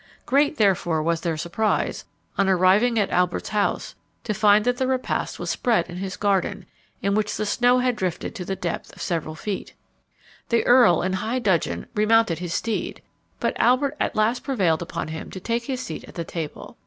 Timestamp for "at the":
16.05-16.25